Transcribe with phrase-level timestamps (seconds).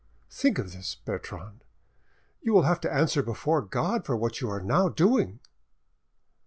[0.31, 1.63] Think of this, Bertrande,
[2.41, 5.39] you will have to answer before God for what you are now doing!"